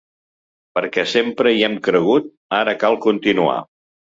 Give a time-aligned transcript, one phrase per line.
[0.77, 3.61] Perquè sempre hi hem cregut, ara cal continuar!